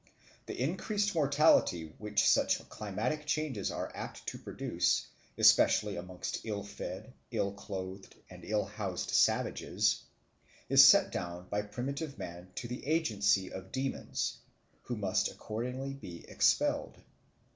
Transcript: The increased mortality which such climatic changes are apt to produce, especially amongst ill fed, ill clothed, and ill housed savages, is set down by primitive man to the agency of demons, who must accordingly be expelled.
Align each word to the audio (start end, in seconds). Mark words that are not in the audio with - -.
The 0.47 0.59
increased 0.59 1.13
mortality 1.13 1.93
which 1.99 2.27
such 2.27 2.67
climatic 2.69 3.27
changes 3.27 3.69
are 3.69 3.91
apt 3.95 4.25
to 4.29 4.39
produce, 4.39 5.05
especially 5.37 5.95
amongst 5.95 6.43
ill 6.43 6.63
fed, 6.63 7.13
ill 7.29 7.51
clothed, 7.51 8.15
and 8.27 8.43
ill 8.43 8.65
housed 8.65 9.11
savages, 9.11 10.01
is 10.69 10.83
set 10.83 11.11
down 11.11 11.49
by 11.49 11.61
primitive 11.61 12.17
man 12.17 12.49
to 12.55 12.67
the 12.67 12.83
agency 12.87 13.51
of 13.53 13.71
demons, 13.71 14.39
who 14.81 14.95
must 14.97 15.29
accordingly 15.29 15.93
be 15.93 16.27
expelled. 16.27 16.97